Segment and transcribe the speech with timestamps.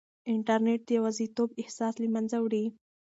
[0.31, 2.65] انټرنیټ د یوازیتوب احساس له منځه وړي.